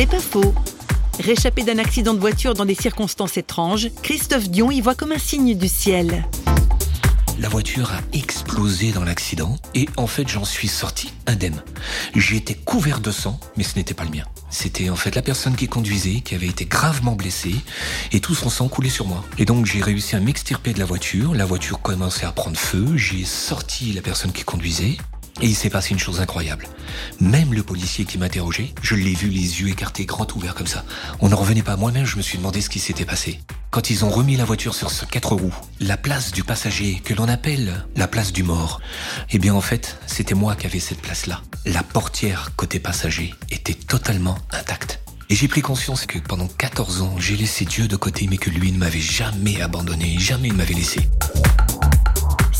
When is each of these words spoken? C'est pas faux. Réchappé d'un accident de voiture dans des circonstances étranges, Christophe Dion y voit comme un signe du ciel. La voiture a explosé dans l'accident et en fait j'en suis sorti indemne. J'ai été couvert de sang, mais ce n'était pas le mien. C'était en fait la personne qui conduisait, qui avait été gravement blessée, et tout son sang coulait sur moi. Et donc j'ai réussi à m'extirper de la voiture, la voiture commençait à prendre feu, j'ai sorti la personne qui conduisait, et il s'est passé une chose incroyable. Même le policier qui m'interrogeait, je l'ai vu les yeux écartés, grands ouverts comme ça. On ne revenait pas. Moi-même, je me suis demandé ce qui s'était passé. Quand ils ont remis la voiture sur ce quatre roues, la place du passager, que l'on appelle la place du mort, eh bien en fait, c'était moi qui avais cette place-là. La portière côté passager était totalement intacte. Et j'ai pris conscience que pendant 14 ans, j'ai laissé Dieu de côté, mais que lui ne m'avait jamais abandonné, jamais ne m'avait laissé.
C'est 0.00 0.06
pas 0.06 0.18
faux. 0.18 0.54
Réchappé 1.22 1.62
d'un 1.62 1.76
accident 1.76 2.14
de 2.14 2.20
voiture 2.20 2.54
dans 2.54 2.64
des 2.64 2.74
circonstances 2.74 3.36
étranges, 3.36 3.90
Christophe 4.02 4.48
Dion 4.48 4.70
y 4.70 4.80
voit 4.80 4.94
comme 4.94 5.12
un 5.12 5.18
signe 5.18 5.54
du 5.54 5.68
ciel. 5.68 6.26
La 7.38 7.50
voiture 7.50 7.92
a 7.92 8.00
explosé 8.14 8.92
dans 8.92 9.04
l'accident 9.04 9.56
et 9.74 9.90
en 9.98 10.06
fait 10.06 10.26
j'en 10.26 10.46
suis 10.46 10.68
sorti 10.68 11.12
indemne. 11.26 11.62
J'ai 12.16 12.36
été 12.36 12.54
couvert 12.54 13.00
de 13.00 13.10
sang, 13.10 13.38
mais 13.58 13.62
ce 13.62 13.76
n'était 13.76 13.92
pas 13.92 14.04
le 14.04 14.10
mien. 14.10 14.24
C'était 14.48 14.88
en 14.88 14.96
fait 14.96 15.14
la 15.14 15.20
personne 15.20 15.54
qui 15.54 15.68
conduisait, 15.68 16.22
qui 16.22 16.34
avait 16.34 16.48
été 16.48 16.64
gravement 16.64 17.12
blessée, 17.12 17.56
et 18.12 18.20
tout 18.20 18.34
son 18.34 18.48
sang 18.48 18.68
coulait 18.68 18.88
sur 18.88 19.06
moi. 19.06 19.22
Et 19.36 19.44
donc 19.44 19.66
j'ai 19.66 19.82
réussi 19.82 20.16
à 20.16 20.20
m'extirper 20.20 20.72
de 20.72 20.78
la 20.78 20.86
voiture, 20.86 21.34
la 21.34 21.44
voiture 21.44 21.82
commençait 21.82 22.24
à 22.24 22.32
prendre 22.32 22.56
feu, 22.56 22.96
j'ai 22.96 23.26
sorti 23.26 23.92
la 23.92 24.00
personne 24.00 24.32
qui 24.32 24.44
conduisait, 24.44 24.96
et 25.40 25.46
il 25.46 25.54
s'est 25.54 25.70
passé 25.70 25.90
une 25.90 25.98
chose 25.98 26.20
incroyable. 26.20 26.66
Même 27.20 27.54
le 27.54 27.62
policier 27.62 28.04
qui 28.04 28.18
m'interrogeait, 28.18 28.72
je 28.82 28.94
l'ai 28.94 29.14
vu 29.14 29.28
les 29.28 29.60
yeux 29.60 29.68
écartés, 29.68 30.04
grands 30.04 30.26
ouverts 30.34 30.54
comme 30.54 30.66
ça. 30.66 30.84
On 31.20 31.28
ne 31.28 31.34
revenait 31.34 31.62
pas. 31.62 31.76
Moi-même, 31.76 32.04
je 32.04 32.16
me 32.16 32.22
suis 32.22 32.38
demandé 32.38 32.60
ce 32.60 32.68
qui 32.68 32.78
s'était 32.78 33.04
passé. 33.04 33.40
Quand 33.70 33.90
ils 33.90 34.04
ont 34.04 34.10
remis 34.10 34.36
la 34.36 34.44
voiture 34.44 34.74
sur 34.74 34.90
ce 34.90 35.04
quatre 35.04 35.34
roues, 35.34 35.54
la 35.78 35.96
place 35.96 36.32
du 36.32 36.42
passager, 36.42 37.00
que 37.04 37.14
l'on 37.14 37.28
appelle 37.28 37.86
la 37.96 38.08
place 38.08 38.32
du 38.32 38.42
mort, 38.42 38.80
eh 39.30 39.38
bien 39.38 39.54
en 39.54 39.60
fait, 39.60 39.98
c'était 40.06 40.34
moi 40.34 40.56
qui 40.56 40.66
avais 40.66 40.80
cette 40.80 41.00
place-là. 41.00 41.40
La 41.64 41.82
portière 41.82 42.50
côté 42.56 42.80
passager 42.80 43.34
était 43.50 43.74
totalement 43.74 44.36
intacte. 44.52 45.00
Et 45.28 45.36
j'ai 45.36 45.46
pris 45.46 45.62
conscience 45.62 46.06
que 46.06 46.18
pendant 46.18 46.48
14 46.48 47.02
ans, 47.02 47.14
j'ai 47.18 47.36
laissé 47.36 47.64
Dieu 47.64 47.86
de 47.86 47.94
côté, 47.94 48.26
mais 48.28 48.36
que 48.36 48.50
lui 48.50 48.72
ne 48.72 48.78
m'avait 48.78 48.98
jamais 48.98 49.62
abandonné, 49.62 50.18
jamais 50.18 50.48
ne 50.48 50.54
m'avait 50.54 50.74
laissé. 50.74 51.08